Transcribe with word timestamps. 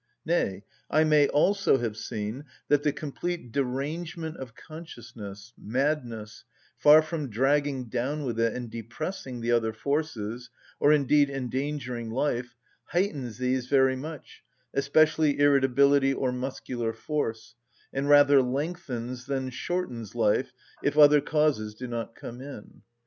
Nay, 0.25 0.63
I 0.89 1.03
may 1.03 1.27
also 1.27 1.77
have 1.77 1.95
seen 1.95 2.45
that 2.69 2.81
the 2.81 2.91
complete 2.91 3.51
derangement 3.51 4.35
of 4.37 4.55
consciousness, 4.55 5.53
madness, 5.55 6.43
far 6.75 7.03
from 7.03 7.29
dragging 7.29 7.83
down 7.87 8.23
with 8.25 8.39
it 8.39 8.53
and 8.53 8.67
depressing 8.71 9.41
the 9.41 9.51
other 9.51 9.73
forces, 9.73 10.49
or 10.79 10.91
indeed 10.91 11.29
endangering 11.29 12.09
life, 12.09 12.55
heightens 12.85 13.37
these 13.37 13.67
very 13.67 13.95
much, 13.95 14.41
especially 14.73 15.39
irritability 15.39 16.15
or 16.15 16.31
muscular 16.31 16.93
force, 16.93 17.53
and 17.93 18.09
rather 18.09 18.41
lengthens 18.41 19.27
than 19.27 19.51
shortens 19.51 20.15
life, 20.15 20.51
if 20.81 20.97
other 20.97 21.21
causes 21.21 21.75
do 21.75 21.85
not 21.87 22.15
come 22.15 22.41
in. 22.41 22.81